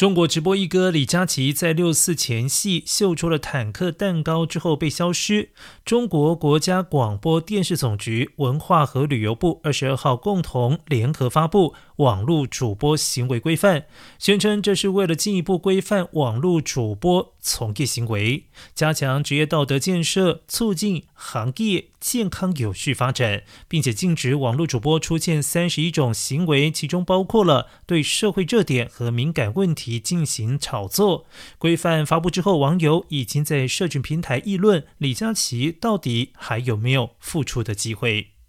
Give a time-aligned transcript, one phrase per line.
[0.00, 5.50] 中国直播一哥李佳琦在六四前夕秀出了坦克蛋糕之后被消失。
[5.84, 13.80] 中国国家广播电视总局、文化和旅游部二十二号共同联合发布《网络主播行为规范》，
[14.18, 30.00] 宣称这是为了进一步规范网络主播从业行为，加强职业道德建设，促进行业健康有序发展，并且禁止网络主播出现三十一种行为，其中包括了对社会热点和敏感问题。
[30.00, 31.26] 进行炒作。
[31.56, 38.39] 规范发布之后，网友已经在社群平台议论李佳琦到底还有没有复出的机会。